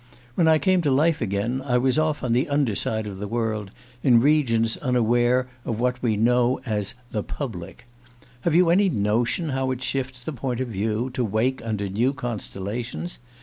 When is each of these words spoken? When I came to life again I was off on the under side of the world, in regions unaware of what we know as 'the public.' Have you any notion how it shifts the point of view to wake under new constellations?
When 0.33 0.47
I 0.47 0.57
came 0.57 0.81
to 0.81 0.89
life 0.89 1.21
again 1.21 1.61
I 1.63 1.77
was 1.77 1.99
off 1.99 2.23
on 2.23 2.33
the 2.33 2.49
under 2.49 2.73
side 2.73 3.05
of 3.05 3.19
the 3.19 3.27
world, 3.27 3.69
in 4.01 4.19
regions 4.19 4.75
unaware 4.77 5.47
of 5.63 5.79
what 5.79 6.01
we 6.01 6.17
know 6.17 6.59
as 6.65 6.95
'the 7.11 7.21
public.' 7.21 7.85
Have 8.39 8.55
you 8.55 8.71
any 8.71 8.89
notion 8.89 9.49
how 9.49 9.69
it 9.69 9.83
shifts 9.83 10.23
the 10.23 10.33
point 10.33 10.59
of 10.59 10.69
view 10.69 11.11
to 11.13 11.23
wake 11.23 11.61
under 11.63 11.87
new 11.87 12.13
constellations? 12.13 13.19